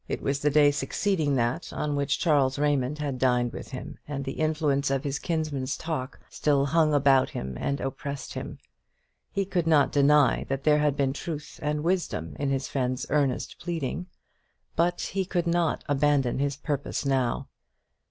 [0.07, 4.25] It was the day succeeding that on which Charles Raymond had dined with him, and
[4.25, 8.57] the influence of his kinsman's talk still hung about him and oppressed him.
[9.31, 13.59] He could not deny that there had been truth and wisdom in his friend's earnest
[13.59, 14.07] pleading;
[14.75, 17.47] but he could not abandon his purpose now.